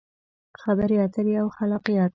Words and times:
خبرې 0.61 0.97
اترې 1.05 1.33
او 1.41 1.47
خلاقیت: 1.55 2.09